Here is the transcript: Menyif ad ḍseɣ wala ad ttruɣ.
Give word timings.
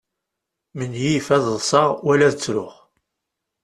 Menyif 0.77 1.27
ad 1.35 1.43
ḍseɣ 1.57 1.87
wala 2.05 2.25
ad 2.27 2.35
ttruɣ. 2.35 2.73